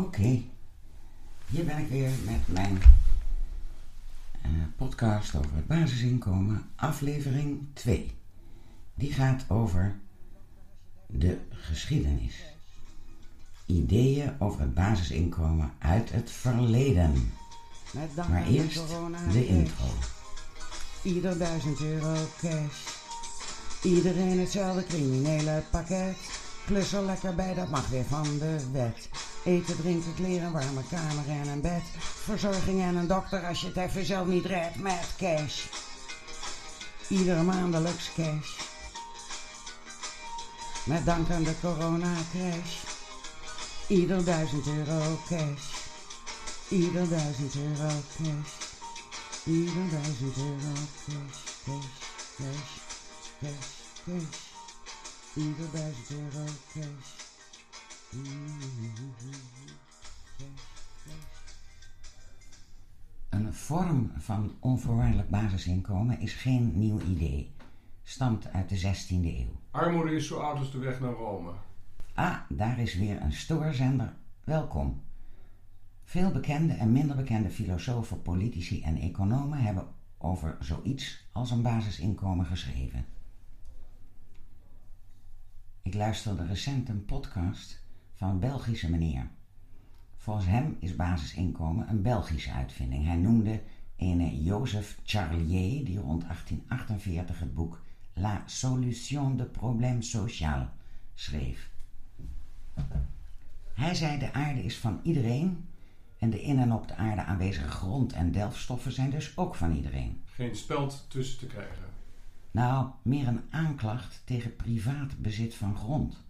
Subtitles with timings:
[0.00, 0.42] Oké,
[1.46, 2.82] hier ben ik weer met mijn
[4.46, 8.12] uh, podcast over het basisinkomen, aflevering 2.
[8.94, 9.96] Die gaat over
[11.06, 12.34] de geschiedenis.
[13.66, 17.32] Ideeën over het basisinkomen uit het verleden.
[18.28, 18.88] Maar eerst
[19.32, 19.86] de intro.
[21.02, 22.86] Ieder duizend euro cash.
[23.82, 26.16] Iedereen hetzelfde criminele pakket.
[26.66, 29.08] Klus er lekker bij, dat mag weer van de wet.
[29.44, 31.82] Eten, drinken, kleren, warme kamer en een bed.
[32.24, 35.64] Verzorging en een dokter als je het even zelf niet redt met cash.
[37.08, 38.58] Iedere maandelijks cash.
[40.84, 42.76] Met dank aan de corona-crash.
[43.86, 45.74] Ieder duizend euro cash.
[46.68, 48.52] Ieder duizend euro cash.
[49.44, 50.72] Ieder duizend euro
[51.06, 51.38] cash.
[51.64, 51.90] Cash,
[52.36, 52.72] cash,
[53.40, 53.66] cash,
[54.04, 54.38] cash.
[55.34, 56.44] Ieder duizend euro
[56.74, 57.19] cash.
[63.30, 67.54] Een vorm van onvoorwaardelijk basisinkomen is geen nieuw idee.
[68.02, 69.60] Stamt uit de 16e eeuw.
[69.70, 71.52] Armoede is zo oud als de weg naar Rome.
[72.14, 74.14] Ah, daar is weer een stoorzender.
[74.44, 75.02] Welkom.
[76.04, 79.88] Veel bekende en minder bekende filosofen, politici en economen hebben
[80.18, 83.06] over zoiets als een basisinkomen geschreven.
[85.82, 87.79] Ik luisterde recent een podcast
[88.20, 89.28] van een Belgische meneer.
[90.16, 93.04] Volgens hem is basisinkomen een Belgische uitvinding.
[93.04, 93.62] Hij noemde
[93.96, 97.82] een Joseph Charlier, die rond 1848 het boek
[98.14, 100.68] La solution de problème social
[101.14, 101.70] schreef.
[103.74, 105.68] Hij zei de aarde is van iedereen
[106.18, 109.74] en de in en op de aarde aanwezige grond en delfstoffen zijn dus ook van
[109.74, 110.22] iedereen.
[110.24, 111.84] Geen speld tussen te krijgen.
[112.50, 116.28] Nou, meer een aanklacht tegen privaat bezit van grond.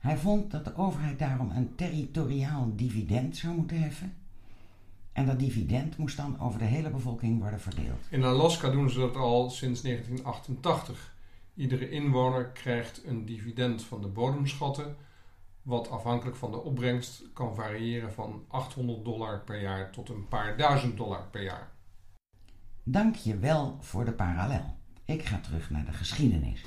[0.00, 4.14] Hij vond dat de overheid daarom een territoriaal dividend zou moeten heffen.
[5.12, 8.06] En dat dividend moest dan over de hele bevolking worden verdeeld.
[8.10, 11.14] In Alaska doen ze dat al sinds 1988.
[11.54, 14.96] Iedere inwoner krijgt een dividend van de bodemschatten,
[15.62, 20.56] wat afhankelijk van de opbrengst kan variëren van 800 dollar per jaar tot een paar
[20.56, 21.70] duizend dollar per jaar.
[22.82, 24.76] Dank je wel voor de parallel.
[25.04, 26.64] Ik ga terug naar de geschiedenis.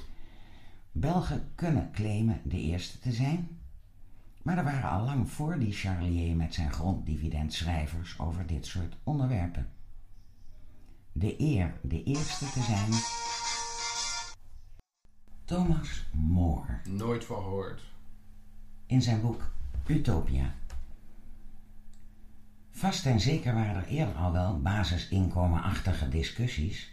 [0.96, 3.48] Belgen kunnen claimen de eerste te zijn,
[4.42, 8.96] maar er waren al lang voor die Charlier met zijn gronddividend schrijvers over dit soort
[9.04, 9.70] onderwerpen.
[11.12, 12.92] De eer de eerste te zijn.
[15.46, 16.80] Thomas More.
[16.90, 17.82] Nooit van gehoord.
[18.86, 19.52] In zijn boek
[19.88, 20.56] Utopia.
[22.72, 26.93] Vast en zeker waren er eerder al wel basisinkomenachtige discussies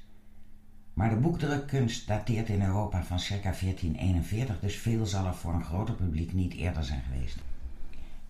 [0.94, 5.64] maar de boekdrukkunst dateert in Europa van circa 1441, dus veel zal er voor een
[5.64, 7.38] groter publiek niet eerder zijn geweest.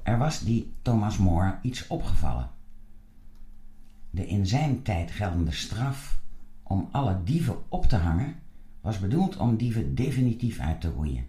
[0.02, 2.50] Er was die Thomas More iets opgevallen.
[4.10, 6.20] De in zijn tijd geldende straf
[6.62, 8.34] om alle dieven op te hangen
[8.80, 11.26] was bedoeld om dieven definitief uit te roeien.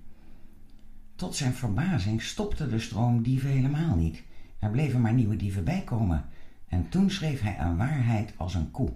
[1.15, 4.23] Tot zijn verbazing stopte de stroom dieven helemaal niet.
[4.59, 6.25] Er bleven maar nieuwe dieven bijkomen.
[6.67, 8.89] En toen schreef hij een waarheid als een koe.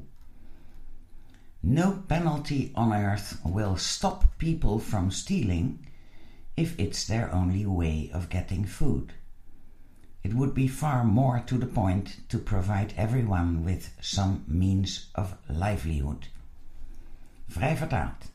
[1.67, 5.79] No penalty on earth will stop people from stealing
[6.55, 9.13] if it's their only way of getting food.
[10.21, 15.35] It would be far more to the point to provide everyone with some means of
[15.47, 16.29] livelihood.
[17.47, 18.31] Vrij vertaald.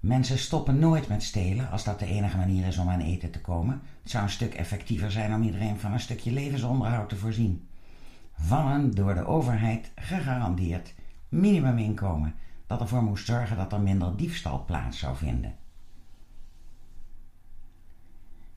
[0.00, 3.40] Mensen stoppen nooit met stelen als dat de enige manier is om aan eten te
[3.40, 3.80] komen.
[4.02, 7.68] Het zou een stuk effectiever zijn om iedereen van een stukje levensonderhoud te voorzien.
[8.32, 10.94] Van een door de overheid gegarandeerd
[11.28, 12.34] minimuminkomen
[12.66, 15.54] dat ervoor moest zorgen dat er minder diefstal plaats zou vinden.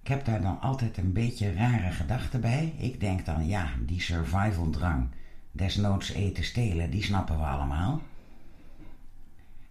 [0.01, 2.73] Ik heb daar dan altijd een beetje rare gedachten bij.
[2.77, 5.07] Ik denk dan, ja, die survival drang,
[5.51, 8.01] desnoods eten stelen, die snappen we allemaal.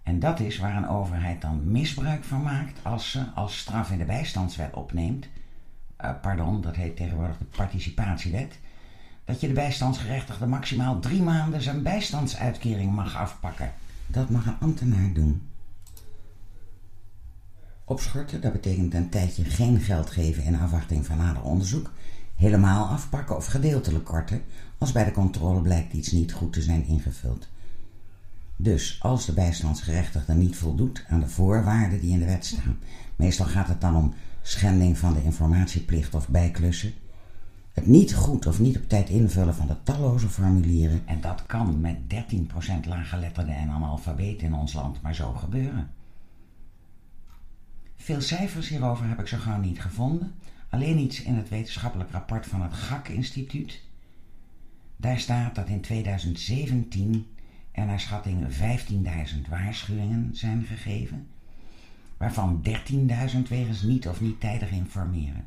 [0.02, 3.98] En dat is waar een overheid dan misbruik van maakt als ze als straf in
[3.98, 5.28] de bijstandswet opneemt.
[6.04, 8.58] Uh, pardon, dat heet tegenwoordig de participatiewet
[9.30, 13.72] dat je de bijstandsgerechtigde maximaal drie maanden zijn bijstandsuitkering mag afpakken.
[14.06, 15.42] Dat mag een ambtenaar doen.
[17.84, 21.92] Opschorten, dat betekent een tijdje geen geld geven in afwachting van nader onderzoek.
[22.36, 24.42] Helemaal afpakken of gedeeltelijk korten
[24.78, 27.48] als bij de controle blijkt iets niet goed te zijn ingevuld.
[28.56, 32.78] Dus als de bijstandsgerechtigde niet voldoet aan de voorwaarden die in de wet staan,
[33.16, 36.92] meestal gaat het dan om schending van de informatieplicht of bijklussen,
[37.72, 41.02] het niet goed of niet op tijd invullen van de talloze formulieren.
[41.06, 45.90] En dat kan met 13% laaggeletterden en analfabeten in ons land maar zo gebeuren.
[47.96, 50.34] Veel cijfers hierover heb ik zo gauw niet gevonden.
[50.68, 53.82] Alleen iets in het wetenschappelijk rapport van het GAK-instituut.
[54.96, 57.26] Daar staat dat in 2017
[57.72, 58.46] er naar schatting
[59.34, 61.26] 15.000 waarschuwingen zijn gegeven,
[62.16, 62.62] waarvan
[63.32, 65.46] 13.000 wegens niet of niet tijdig informeren.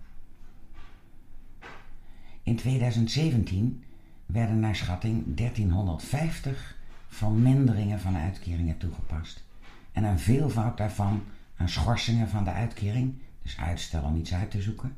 [2.44, 3.84] In 2017
[4.25, 9.44] werden naar schatting 1350 verminderingen van uitkeringen toegepast
[9.92, 11.24] en een veelvoud daarvan
[11.56, 14.95] aan schorsingen van de uitkering, dus uitstel om iets uit te zoeken.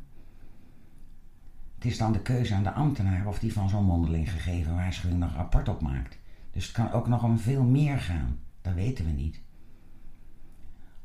[1.76, 5.20] Het is dan de keuze aan de ambtenaar of die van zo'n mondeling gegeven waarschuwing
[5.20, 6.18] nog rapport opmaakt.
[6.52, 9.42] Dus het kan ook nog om veel meer gaan, dat weten we niet.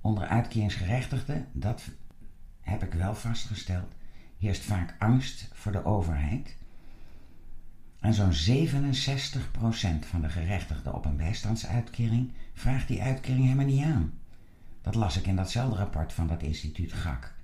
[0.00, 1.90] Onder uitkeringsgerechtigden, dat
[2.60, 3.94] heb ik wel vastgesteld,
[4.40, 6.56] heerst vaak angst voor de overheid.
[8.00, 14.12] En zo'n 67% van de gerechtigden op een bijstandsuitkering vraagt die uitkering helemaal niet aan.
[14.82, 17.34] Dat las ik in datzelfde rapport van dat instituut GAK.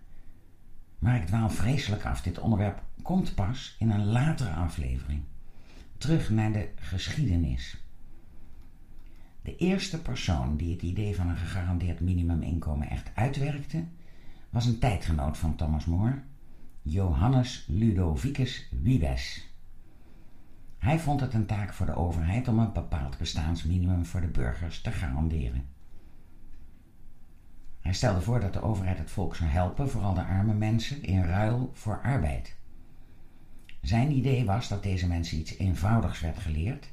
[0.99, 2.23] Maar ik dwaal vreselijk af.
[2.23, 5.23] Dit onderwerp komt pas in een latere aflevering.
[5.99, 7.77] Terug naar de geschiedenis.
[9.43, 13.85] De eerste persoon die het idee van een gegarandeerd minimuminkomen echt uitwerkte,
[14.51, 16.23] was een tijdgenoot van Thomas More,
[16.89, 19.49] Johannes Ludovicus Wiebes.
[20.79, 24.81] Hij vond het een taak voor de overheid om een bepaald bestaansminimum voor de burgers
[24.81, 25.69] te garanderen.
[27.81, 31.25] Hij stelde voor dat de overheid het volk zou helpen, vooral de arme mensen, in
[31.25, 32.57] ruil voor arbeid.
[33.83, 36.89] Zijn idee was dat deze mensen iets eenvoudigs werd geleerd,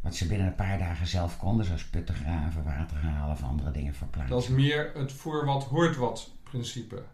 [0.00, 3.70] wat ze binnen een paar dagen zelf konden, zoals putten graven, water halen of andere
[3.70, 4.34] dingen verplaatsen.
[4.34, 7.04] Dat is meer het voor wat hoort wat principe.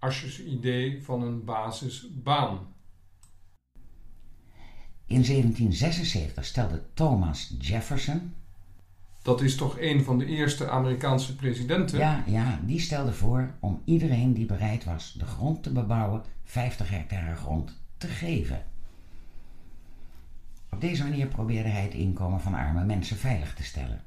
[0.00, 2.58] Asjes idee van een basisbaan.
[5.06, 8.34] In 1776 stelde Thomas Jefferson.
[9.22, 11.98] Dat is toch een van de eerste Amerikaanse presidenten?
[11.98, 16.90] Ja, ja, die stelde voor om iedereen die bereid was de grond te bebouwen 50
[16.90, 18.64] hectare grond te geven.
[20.70, 24.04] Op deze manier probeerde hij het inkomen van arme mensen veilig te stellen.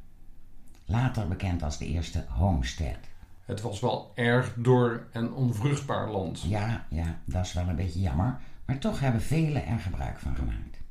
[0.86, 3.12] Later bekend als de eerste homestead.
[3.46, 6.42] Het was wel erg dor en onvruchtbaar land.
[6.42, 10.36] Ja, ja, dat is wel een beetje jammer, maar toch hebben velen er gebruik van
[10.36, 10.82] gemaakt.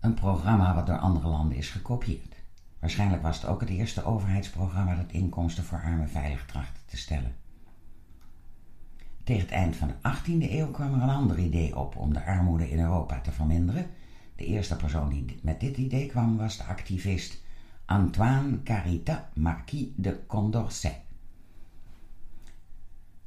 [0.00, 2.36] Een programma wat door andere landen is gekopieerd.
[2.78, 7.34] Waarschijnlijk was het ook het eerste overheidsprogramma dat inkomsten voor armen veilig trachtte te stellen.
[9.24, 12.24] Tegen het eind van de 18e eeuw kwam er een ander idee op om de
[12.24, 13.86] armoede in Europa te verminderen.
[14.36, 17.42] De eerste persoon die met dit idee kwam was de activist
[17.84, 21.00] Antoine Carita Marquis de Condorcet.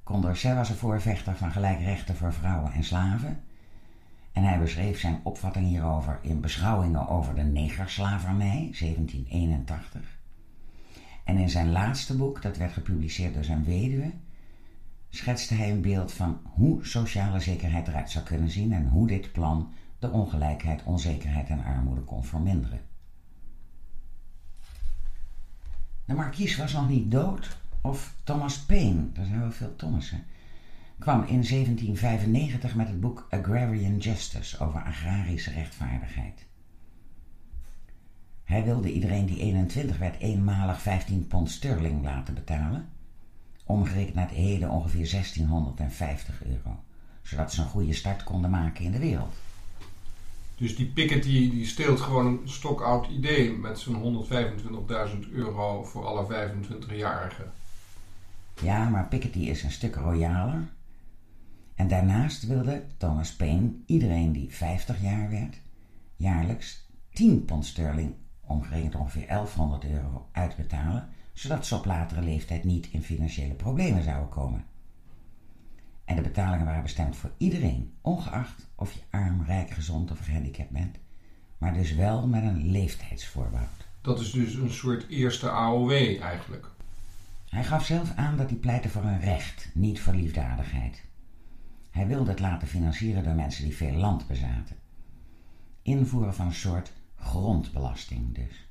[0.04, 3.44] Condorcet was een voorvechter van gelijke rechten voor vrouwen en slaven.
[4.31, 10.19] En hij beschreef zijn opvatting hierover in beschouwingen over de negerslavernij, 1781.
[11.24, 14.12] En in zijn laatste boek, dat werd gepubliceerd door zijn weduwe,
[15.10, 19.31] schetste hij een beeld van hoe sociale zekerheid eruit zou kunnen zien en hoe dit
[19.31, 22.81] plan de ongelijkheid, onzekerheid en armoede kon verminderen.
[26.06, 30.24] De markies was nog niet dood, of Thomas Paine, er zijn wel veel Thomassen,
[31.00, 36.46] kwam in 1795 met het boek Agrarian Justice over agrarische rechtvaardigheid.
[38.44, 42.88] Hij wilde iedereen die 21 werd eenmalig 15 pond sterling laten betalen
[43.66, 46.84] omgerekend naar het heden ongeveer 1650 euro.
[47.22, 49.33] Zodat ze een goede start konden maken in de wereld.
[50.56, 56.50] Dus die Piketty die steelt gewoon een stokoud idee met zo'n 125.000 euro voor alle
[56.50, 57.52] 25-jarigen.
[58.62, 60.68] Ja, maar Piketty is een stuk royaler.
[61.76, 65.57] En daarnaast wilde Thomas Paine iedereen die 50 jaar werd,
[66.16, 72.88] jaarlijks 10 pond sterling, omgerekend ongeveer 1100 euro, uitbetalen zodat ze op latere leeftijd niet
[72.92, 74.66] in financiële problemen zouden komen.
[76.06, 80.69] En de betalingen waren bestemd voor iedereen, ongeacht of je arm, rijk, gezond of gehandicapt
[80.69, 80.97] bent,
[81.57, 83.88] maar dus wel met een leeftijdsvoorbehoud.
[84.02, 86.68] Dat is dus een soort eerste AOW eigenlijk.
[87.50, 91.04] Hij gaf zelf aan dat hij pleitte voor een recht, niet voor liefdadigheid.
[91.90, 94.76] Hij wilde het laten financieren door mensen die veel land bezaten.
[95.81, 98.68] Invoeren van een soort grondbelasting dus.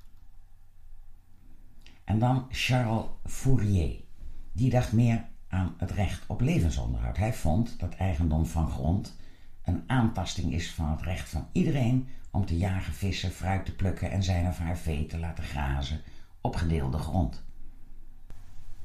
[2.04, 4.00] En dan Charles Fourier.
[4.52, 5.24] Die dacht meer
[5.54, 7.16] aan het recht op levensonderhoud.
[7.16, 9.16] Hij vond dat eigendom van grond
[9.64, 14.10] een aantasting is van het recht van iedereen om te jagen, vissen, fruit te plukken
[14.10, 16.00] en zijn of haar vee te laten grazen
[16.40, 17.42] op gedeelde grond.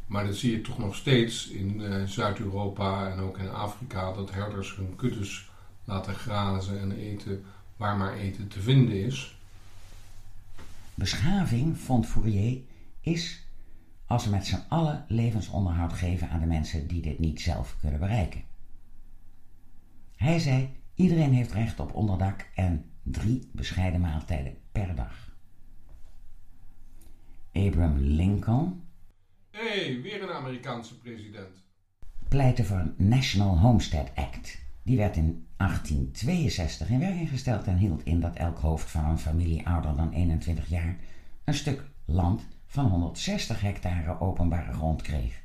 [0.06, 4.32] Maar dat zie je toch nog steeds in uh, Zuid-Europa en ook in Afrika, dat
[4.32, 5.50] herders hun kuddes
[5.84, 7.44] laten grazen en eten
[7.78, 9.38] waar maar eten te vinden is.
[10.94, 12.62] Beschaving, vond Fourier,
[13.02, 13.44] is
[14.10, 18.00] als we met z'n allen levensonderhoud geven aan de mensen die dit niet zelf kunnen
[18.00, 18.44] bereiken.
[20.16, 25.34] Hij zei: iedereen heeft recht op onderdak en drie bescheiden maaltijden per dag.
[27.54, 28.84] Abraham Lincoln.
[29.51, 31.63] Hé, hey, weer een Amerikaanse president.
[32.28, 34.62] Pleitte voor een National Homestead Act.
[34.84, 39.20] Die werd in 1862 in werking gesteld en hield in dat elk hoofd van een
[39.20, 40.98] familie ouder dan 21 jaar
[41.44, 45.42] een stuk land van 160 hectare openbare grond kreeg.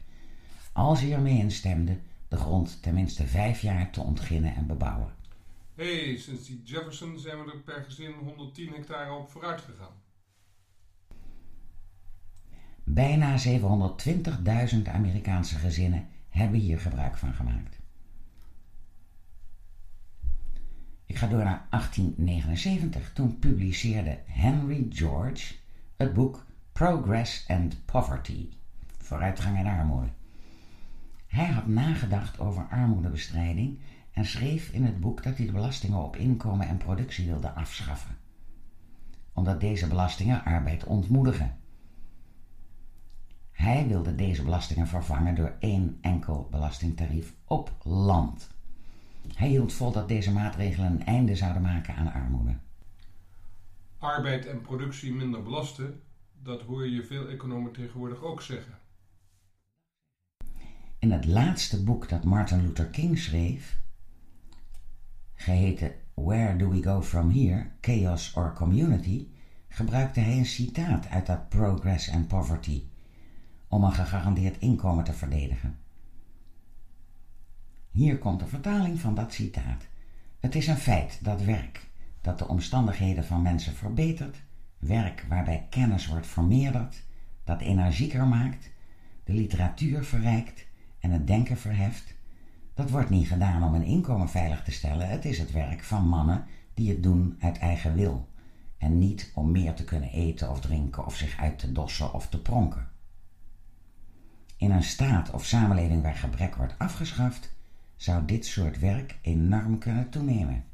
[0.73, 5.13] Als hij ermee instemde de grond tenminste vijf jaar te ontginnen en bebouwen.
[5.75, 10.03] Hé, hey, sinds die Jefferson zijn we er per gezin 110 hectare op vooruit gegaan.
[12.85, 13.39] Bijna
[14.75, 17.79] 720.000 Amerikaanse gezinnen hebben hier gebruik van gemaakt.
[21.07, 23.13] Ik ga door naar 1879.
[23.13, 25.55] Toen publiceerde Henry George
[25.97, 28.49] het boek Progress and Poverty.
[28.99, 30.09] Vooruitgang en armoede.
[31.27, 33.79] Hij had nagedacht over armoedebestrijding
[34.13, 38.17] en schreef in het boek dat hij de belastingen op inkomen en productie wilde afschaffen.
[39.33, 41.57] Omdat deze belastingen arbeid ontmoedigen.
[43.53, 48.51] Hij wilde deze belastingen vervangen door één enkel belastingtarief op land.
[49.35, 52.57] Hij hield vol dat deze maatregelen een einde zouden maken aan armoede.
[53.99, 56.03] Arbeid en productie minder belasten,
[56.45, 58.79] dat hoor je veel economen tegenwoordig ook zeggen.
[60.99, 63.79] In het laatste boek dat Martin Luther King schreef,
[65.35, 67.71] geheten Where Do We Go From Here?
[67.81, 69.29] Chaos or Community,
[69.69, 72.83] gebruikte hij een citaat uit dat Progress and Poverty
[73.69, 75.79] om een gegarandeerd inkomen te verdedigen.
[77.91, 79.87] Hier komt de vertaling van dat citaat.
[80.41, 81.89] Het is een feit dat werk
[82.21, 84.43] dat de omstandigheden van mensen verbetert,
[84.87, 87.03] werk waarbij kennis wordt vermeerderd,
[87.45, 88.71] dat energieker maakt,
[89.25, 90.67] de literatuur verrijkt
[90.99, 92.15] en het denken verheft,
[92.75, 95.09] dat wordt niet gedaan om een inkomen veilig te stellen.
[95.09, 98.29] Het is het werk van mannen die het doen uit eigen wil
[98.79, 102.29] en niet om meer te kunnen eten of drinken of zich uit te dossen of
[102.29, 102.89] te pronken.
[104.57, 107.55] In een staat of samenleving waar gebrek wordt afgeschaft,
[107.97, 110.65] zou dit soort werk enorm kunnen toenemen.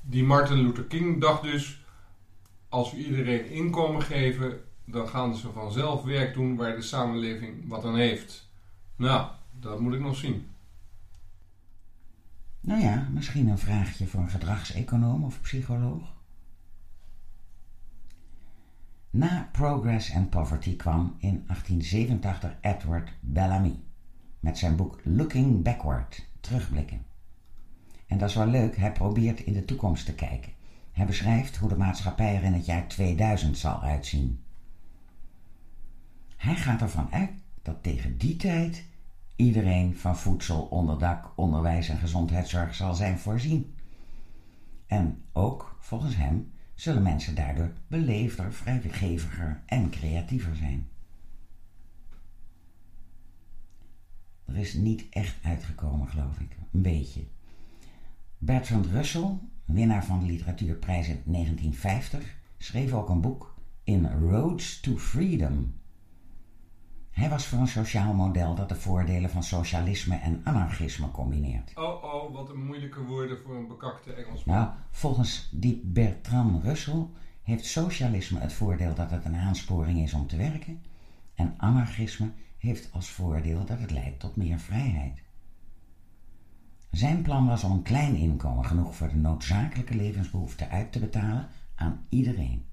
[0.00, 1.84] Die Martin Luther King dacht dus:
[2.70, 7.84] als we iedereen inkomen geven, dan gaan ze vanzelf werk doen waar de samenleving wat
[7.84, 8.48] aan heeft.
[8.96, 10.46] Nou, dat moet ik nog zien.
[12.60, 16.18] Nou ja, misschien een vraagje voor een gedragseconoom of psycholoog.
[19.10, 23.80] Na Progress and Poverty kwam in 1887 Edward Bellamy
[24.40, 27.04] met zijn boek Looking Backward, terugblikken.
[28.06, 30.52] En dat is wel leuk, hij probeert in de toekomst te kijken.
[30.92, 34.40] Hij beschrijft hoe de maatschappij er in het jaar 2000 zal uitzien.
[36.36, 37.30] Hij gaat ervan uit
[37.62, 38.84] dat tegen die tijd
[39.36, 43.74] iedereen van voedsel, onderdak, onderwijs en gezondheidszorg zal zijn voorzien.
[44.86, 50.88] En ook, volgens hem, zullen mensen daardoor beleefder, vrijgeviger en creatiever zijn.
[54.44, 56.56] Er is niet echt uitgekomen, geloof ik.
[56.72, 57.24] Een beetje.
[58.38, 59.38] Bertrand Russell,
[59.72, 65.74] winnaar van de literatuurprijs in 1950, schreef ook een boek In Roads to Freedom.
[67.10, 71.72] Hij was voor een sociaal model dat de voordelen van socialisme en anarchisme combineert.
[71.74, 74.56] Oh oh, wat een moeilijke woorden voor een bekakte Engelsman.
[74.56, 77.06] Nou, volgens die Bertrand Russell
[77.42, 80.82] heeft socialisme het voordeel dat het een aansporing is om te werken
[81.34, 85.22] en anarchisme heeft als voordeel dat het leidt tot meer vrijheid.
[86.90, 91.48] Zijn plan was om een klein inkomen genoeg voor de noodzakelijke levensbehoeften uit te betalen
[91.74, 92.64] aan iedereen.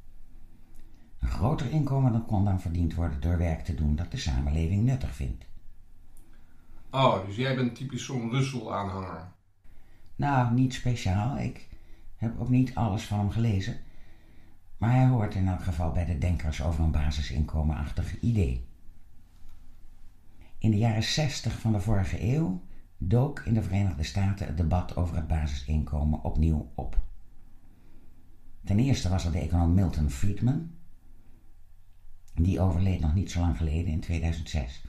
[1.20, 5.16] Een groter inkomen kon dan verdiend worden door werk te doen dat de samenleving nuttig
[5.16, 5.46] vindt.
[6.92, 9.32] Oh, dus jij bent typisch zo'n Russell-aanhanger?
[10.16, 11.38] Nou, niet speciaal.
[11.38, 11.68] Ik
[12.16, 13.78] heb ook niet alles van hem gelezen.
[14.78, 18.66] Maar hij hoort in elk geval bij de denkers over een basisinkomenachtig idee.
[20.58, 22.62] In de jaren 60 van de vorige eeuw
[22.98, 27.00] dook in de Verenigde Staten het debat over het basisinkomen opnieuw op.
[28.63, 30.72] Ten eerste was er de econoom Milton Friedman.
[32.34, 34.86] Die overleed nog niet zo lang geleden in 2006.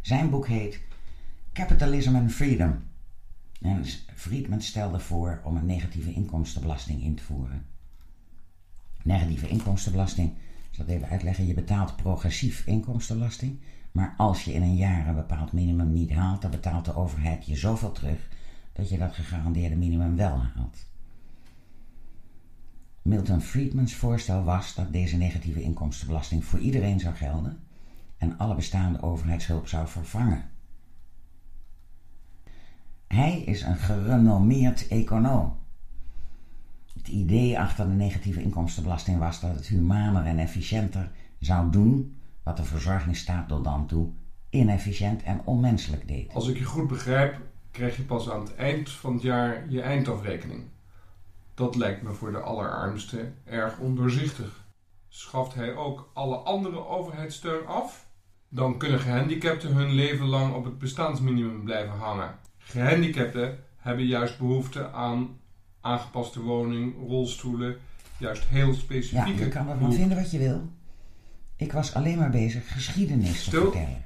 [0.00, 0.80] Zijn boek heet
[1.52, 2.82] Capitalism and Freedom.
[3.60, 7.66] En Friedman stelde voor om een negatieve inkomstenbelasting in te voeren.
[9.02, 13.60] Negatieve inkomstenbelasting, ik zal het even uitleggen, je betaalt progressief inkomstenbelasting
[13.92, 17.46] maar als je in een jaar een bepaald minimum niet haalt, dan betaalt de overheid
[17.46, 18.28] je zoveel terug
[18.72, 20.86] dat je dat gegarandeerde minimum wel haalt.
[23.02, 27.58] Milton Friedmans voorstel was dat deze negatieve inkomstenbelasting voor iedereen zou gelden
[28.16, 30.50] en alle bestaande overheidshulp zou vervangen.
[33.06, 35.56] Hij is een gerenommeerd econoom.
[36.94, 42.56] Het idee achter de negatieve inkomstenbelasting was dat het humaner en efficiënter zou doen wat
[42.56, 44.10] de verzorgingsstaat tot dan toe
[44.50, 46.34] inefficiënt en onmenselijk deed.
[46.34, 47.36] Als ik je goed begrijp,
[47.70, 50.62] krijg je pas aan het eind van het jaar je eindafrekening.
[51.54, 54.64] Dat lijkt me voor de allerarmsten erg ondoorzichtig.
[55.08, 58.06] Schaft hij ook alle andere overheidssteun af?
[58.48, 62.34] Dan kunnen gehandicapten hun leven lang op het bestaansminimum blijven hangen.
[62.58, 65.40] Gehandicapten hebben juist behoefte aan
[65.80, 67.76] aangepaste woning, rolstoelen,
[68.18, 70.70] juist heel Ja, specifieke je kan ervan vinden wat je wil.
[71.62, 74.04] Ik was alleen maar bezig geschiedenis te vertellen.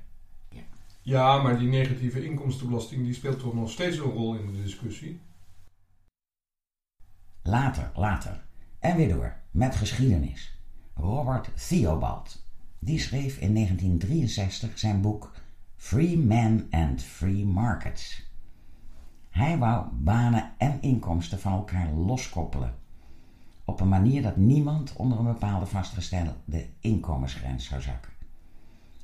[1.00, 5.20] Ja, maar die negatieve inkomstenbelasting die speelt toch nog steeds een rol in de discussie?
[7.42, 8.44] Later, later.
[8.78, 10.58] En weer door, met geschiedenis.
[10.94, 12.44] Robert Theobald.
[12.78, 15.32] Die schreef in 1963 zijn boek
[15.76, 18.30] Free Men and Free Markets.
[19.30, 22.74] Hij wou banen en inkomsten van elkaar loskoppelen.
[23.68, 26.34] Op een manier dat niemand onder een bepaalde vastgestelde
[26.80, 28.12] inkomensgrens zou zakken.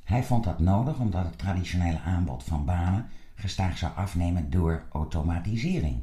[0.03, 6.01] Hij vond dat nodig omdat het traditionele aanbod van banen gestaag zou afnemen door automatisering.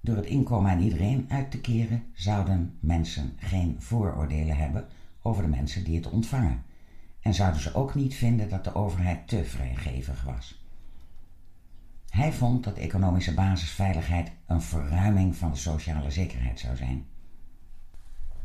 [0.00, 4.88] Door het inkomen aan iedereen uit te keren, zouden mensen geen vooroordelen hebben
[5.22, 6.62] over de mensen die het ontvangen.
[7.20, 10.57] En zouden ze ook niet vinden dat de overheid te vrijgevig was.
[12.08, 17.06] Hij vond dat economische basisveiligheid een verruiming van de sociale zekerheid zou zijn.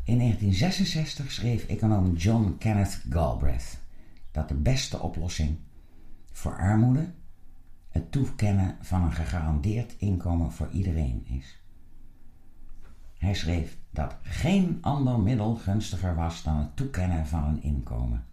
[0.03, 3.79] In 1966 schreef econoom John Kenneth Galbraith
[4.31, 5.57] dat de beste oplossing
[6.31, 7.13] voor armoede
[7.89, 11.61] het toekennen van een gegarandeerd inkomen voor iedereen is.
[13.17, 18.25] Hij schreef dat geen ander middel gunstiger was dan het toekennen van een inkomen.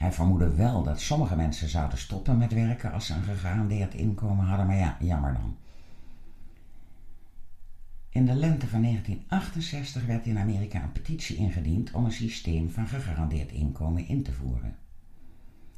[0.00, 4.44] Hij vermoedde wel dat sommige mensen zouden stoppen met werken als ze een gegarandeerd inkomen
[4.44, 5.56] hadden, maar ja, jammer dan.
[8.08, 12.86] In de lente van 1968 werd in Amerika een petitie ingediend om een systeem van
[12.86, 14.76] gegarandeerd inkomen in te voeren.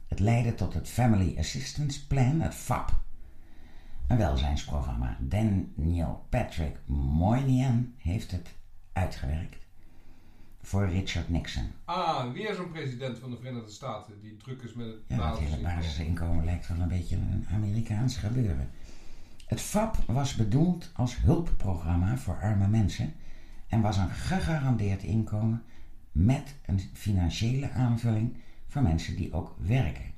[0.06, 3.00] Het leidde tot het Family Assistance Plan, het FAP,
[4.06, 5.16] een welzijnsprogramma.
[5.20, 8.54] Daniel Patrick Moynihan heeft het
[8.92, 9.61] uitgewerkt
[10.62, 11.70] voor Richard Nixon.
[11.84, 15.38] Ah, weer zo'n president van de Verenigde Staten die druk is met het Ja, dat
[15.38, 15.76] hele basisinkomen.
[15.76, 18.70] basisinkomen lijkt wel een beetje een Amerikaans gebeuren.
[19.46, 23.14] Het FAP was bedoeld als hulpprogramma voor arme mensen
[23.68, 25.62] en was een gegarandeerd inkomen
[26.12, 30.10] met een financiële aanvulling voor mensen die ook werken.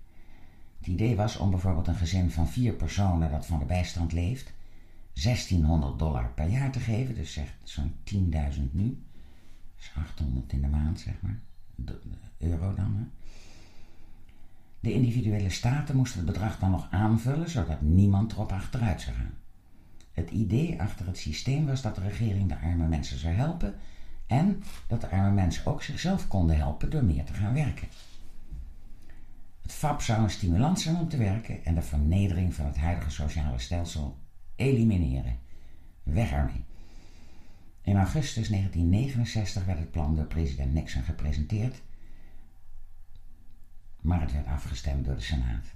[0.78, 4.52] Het idee was om bijvoorbeeld een gezin van vier personen dat van de bijstand leeft
[5.22, 9.02] 1600 dollar per jaar te geven, dus zeg zo'n 10.000 nu.
[9.94, 11.40] Dat is 800 in de maand, zeg maar.
[12.38, 13.05] Euro dan, hè.
[14.81, 19.35] De individuele staten moesten het bedrag dan nog aanvullen, zodat niemand erop achteruit zou gaan.
[20.12, 23.75] Het idee achter het systeem was dat de regering de arme mensen zou helpen
[24.27, 27.88] en dat de arme mensen ook zichzelf konden helpen door meer te gaan werken.
[29.62, 33.11] Het FAP zou een stimulans zijn om te werken en de vernedering van het huidige
[33.11, 34.18] sociale stelsel
[34.57, 35.38] elimineren.
[36.03, 36.64] Weg ermee.
[37.85, 41.83] In augustus 1969 werd het plan door president Nixon gepresenteerd
[44.05, 45.66] maar het werd afgestemd door de Senaat.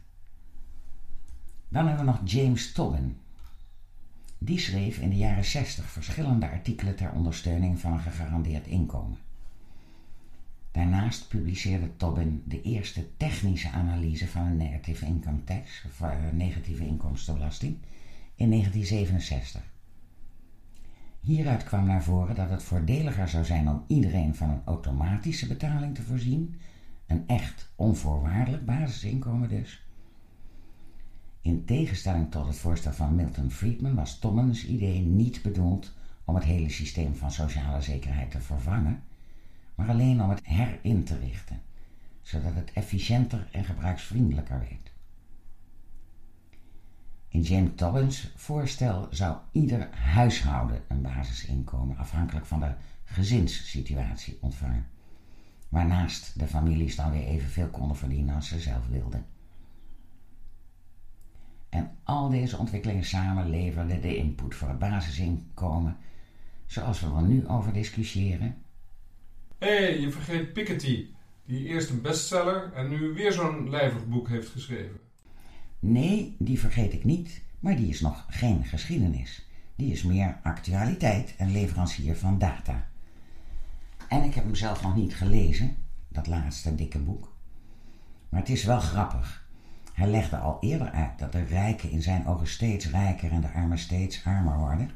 [1.69, 3.17] Dan hebben we nog James Tobin.
[4.39, 9.19] Die schreef in de jaren 60 verschillende artikelen ter ondersteuning van een gegarandeerd inkomen.
[10.71, 16.87] Daarnaast publiceerde Tobin de eerste technische analyse van een negative income tax, of eh, negatieve
[16.87, 17.77] inkomstenbelasting,
[18.35, 19.63] in 1967.
[21.21, 25.95] Hieruit kwam naar voren dat het voordeliger zou zijn om iedereen van een automatische betaling
[25.95, 26.61] te voorzien,
[27.07, 29.87] een echt onvoorwaardelijk basisinkomen dus.
[31.41, 36.45] In tegenstelling tot het voorstel van Milton Friedman was Tommens idee niet bedoeld om het
[36.45, 39.03] hele systeem van sociale zekerheid te vervangen,
[39.75, 41.61] maar alleen om het herin te richten,
[42.23, 44.88] zodat het efficiënter en gebruiksvriendelijker werd.
[47.39, 52.73] In James Tobbins voorstel zou ieder huishouden een basisinkomen afhankelijk van de
[53.05, 54.87] gezinssituatie ontvangen
[55.69, 59.27] waarnaast de families dan weer evenveel konden verdienen als ze zelf wilden.
[61.69, 65.97] En al deze ontwikkelingen samen leverden de input voor het basisinkomen,
[66.67, 68.63] zoals we er nu over discussiëren.
[69.59, 71.07] Hé, hey, je vergeet Piketty,
[71.45, 75.08] die eerst een bestseller en nu weer zo'n lijvig boek heeft geschreven.
[75.81, 79.47] Nee, die vergeet ik niet, maar die is nog geen geschiedenis.
[79.77, 82.89] Die is meer actualiteit en leverancier van data.
[84.09, 85.77] En ik heb hem zelf nog niet gelezen,
[86.09, 87.33] dat laatste dikke boek.
[88.29, 89.47] Maar het is wel grappig.
[89.93, 93.53] Hij legde al eerder uit dat de rijken in zijn ogen steeds rijker en de
[93.53, 94.91] armen steeds armer worden.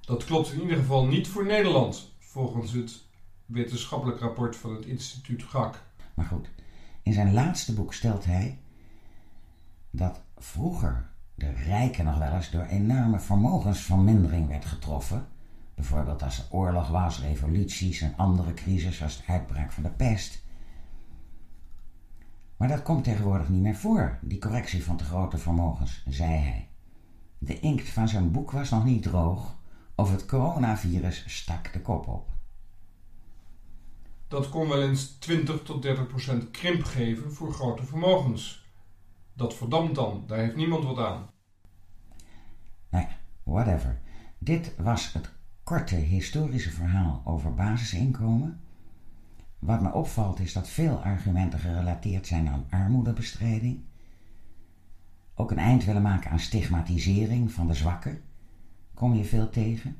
[0.00, 3.02] Dat klopt in ieder geval niet voor Nederland, volgens het
[3.46, 5.84] wetenschappelijk rapport van het instituut GAK.
[6.14, 6.50] Maar goed,
[7.02, 8.58] in zijn laatste boek stelt hij
[9.90, 15.26] dat vroeger de rijken nog wel eens door enorme vermogensvermindering werd getroffen.
[15.74, 20.42] Bijvoorbeeld als er oorlog was, revoluties en andere crisis zoals de uitbraak van de pest.
[22.56, 26.68] Maar dat komt tegenwoordig niet meer voor, die correctie van te grote vermogens, zei hij.
[27.38, 29.56] De inkt van zijn boek was nog niet droog
[29.94, 32.30] of het coronavirus stak de kop op.
[34.28, 38.67] Dat kon wel eens 20 tot 30 procent krimp geven voor grote vermogens.
[39.38, 41.30] Dat verdampt dan, daar heeft niemand wat aan.
[42.90, 44.00] Nou ja, whatever.
[44.38, 45.30] Dit was het
[45.62, 48.60] korte historische verhaal over basisinkomen.
[49.58, 53.84] Wat me opvalt is dat veel argumenten gerelateerd zijn aan armoedebestrijding.
[55.34, 58.22] Ook een eind willen maken aan stigmatisering van de zwakken.
[58.94, 59.96] Kom je veel tegen?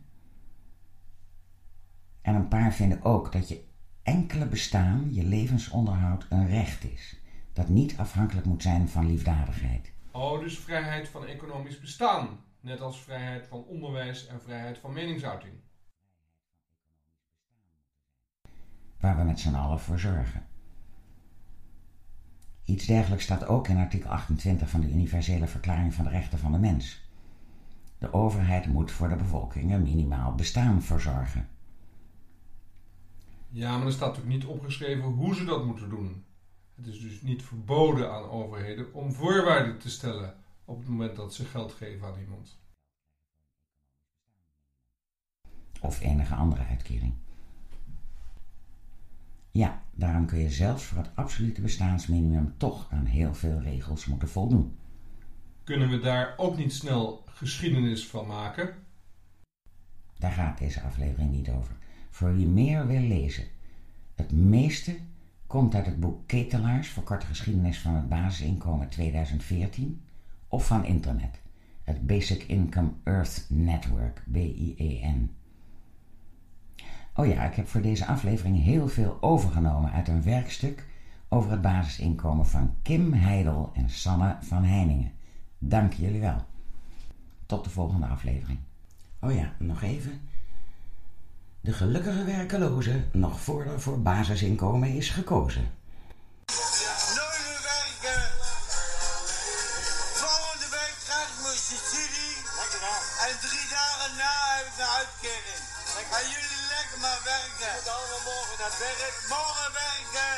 [2.21, 3.65] En een paar vinden ook dat je
[4.03, 7.18] enkele bestaan, je levensonderhoud, een recht is.
[7.59, 9.93] Dat niet afhankelijk moet zijn van liefdadigheid.
[10.11, 12.45] Oh, dus vrijheid van economisch bestaan.
[12.61, 15.55] Net als vrijheid van onderwijs en vrijheid van meningsuiting.
[19.01, 20.47] Waar we met z'n allen voor zorgen.
[22.65, 26.53] Iets dergelijks staat ook in artikel 28 van de Universele Verklaring van de Rechten van
[26.53, 27.11] de Mens.
[27.99, 31.49] De overheid moet voor de bevolking een minimaal bestaan verzorgen.
[33.49, 36.27] Ja, maar er staat natuurlijk niet opgeschreven hoe ze dat moeten doen.
[36.79, 41.35] Het is dus niet verboden aan overheden om voorwaarden te stellen op het moment dat
[41.35, 42.59] ze geld geven aan iemand.
[45.81, 47.15] Of enige andere uitkering.
[49.51, 54.29] Ja, daarom kun je zelfs voor het absolute bestaansminimum toch aan heel veel regels moeten
[54.29, 54.77] voldoen.
[55.65, 58.75] Kunnen we daar ook niet snel geschiedenis van maken?
[60.19, 61.77] Daar gaat deze aflevering niet over.
[62.11, 63.47] Voor wie meer wil lezen.
[64.15, 64.99] Het meeste
[65.49, 70.01] komt uit het boek Ketelaars, verkorte geschiedenis van het basisinkomen 2014,
[70.49, 71.41] of van internet.
[71.83, 75.31] Het Basic Income Earth Network, BIEN.
[77.15, 80.87] Oh ja, ik heb voor deze aflevering heel veel overgenomen uit een werkstuk
[81.29, 85.13] over het basisinkomen van Kim Heidel en Sanne van Heiningen.
[85.59, 86.45] Dank jullie wel.
[87.47, 88.59] Tot de volgende aflevering.
[89.21, 90.21] Oh ja, nog even.
[91.69, 95.65] De gelukkige werkeloze nog voor er voor basisinkomen is gekozen.
[97.19, 98.21] Nooit meer werken.
[100.23, 102.37] Volgende week krijg ik mijn subsidie.
[103.27, 105.63] En drie dagen na heb ik een uitkering.
[106.11, 107.73] Gaan jullie lekker maar werken.
[107.85, 109.17] We allemaal morgen naar het werk.
[109.35, 110.35] Morgen werken.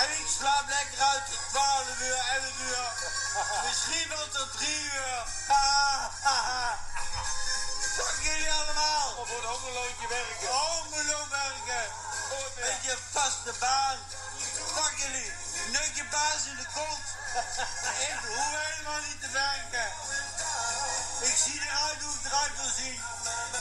[0.00, 2.86] En ik slaap lekker uit tot 12 uur, 11 uur.
[3.68, 5.18] Misschien wel tot 3 uur.
[7.96, 8.89] Fuck jullie allemaal.
[9.28, 10.48] Voor een hongerloontje werken.
[10.48, 11.84] Hongerloon werken.
[12.56, 13.98] Met je vaste baan.
[14.74, 15.32] Fuck jullie.
[15.76, 17.06] Neuk je baas in de kont.
[18.10, 19.88] ik hoef helemaal niet te werken.
[21.28, 23.00] Ik zie eruit hoe ik eruit wil zien.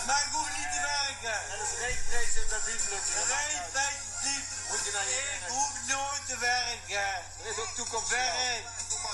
[0.07, 1.37] Maar ik hoef niet te werken.
[1.49, 4.45] Dat is representatief, Representatief.
[4.69, 7.09] Moet je naar je ik hoef nooit te werken.
[7.41, 8.09] Er is ook toekomst.
[8.09, 8.65] Werk.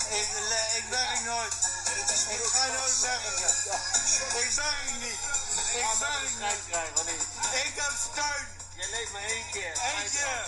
[0.10, 0.28] Ik,
[0.78, 1.54] ik werk nooit.
[2.30, 3.50] Ik ga nooit werken.
[4.41, 5.19] Ik werk niet.
[5.76, 6.21] Ik werk
[7.06, 7.21] niet.
[7.65, 8.48] Ik heb steun.
[8.76, 9.71] Je leeft maar één keer.
[9.71, 10.45] Eén keer.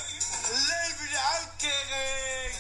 [0.51, 2.55] Leven de uitkering.